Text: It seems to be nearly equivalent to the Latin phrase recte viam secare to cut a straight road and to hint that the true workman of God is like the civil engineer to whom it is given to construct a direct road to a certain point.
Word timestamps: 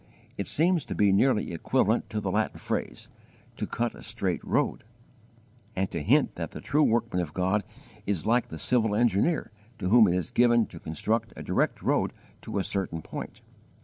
It 0.35 0.47
seems 0.47 0.83
to 0.85 0.95
be 0.95 1.11
nearly 1.13 1.53
equivalent 1.53 2.09
to 2.09 2.19
the 2.19 2.31
Latin 2.31 2.57
phrase 2.57 3.07
recte 3.07 3.07
viam 3.07 3.29
secare 3.35 3.57
to 3.57 3.67
cut 3.67 3.93
a 3.93 4.01
straight 4.01 4.43
road 4.43 4.83
and 5.75 5.91
to 5.91 6.01
hint 6.01 6.33
that 6.33 6.49
the 6.49 6.59
true 6.59 6.83
workman 6.83 7.21
of 7.21 7.35
God 7.35 7.63
is 8.07 8.25
like 8.25 8.47
the 8.47 8.57
civil 8.57 8.95
engineer 8.95 9.51
to 9.77 9.89
whom 9.89 10.07
it 10.07 10.15
is 10.15 10.31
given 10.31 10.65
to 10.69 10.79
construct 10.79 11.33
a 11.35 11.43
direct 11.43 11.83
road 11.83 12.13
to 12.41 12.57
a 12.57 12.63
certain 12.63 13.03
point. 13.03 13.41